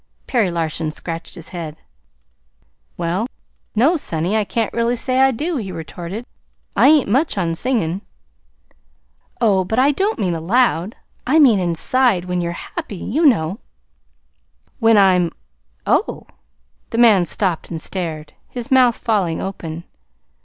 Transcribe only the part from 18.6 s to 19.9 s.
mouth falling open.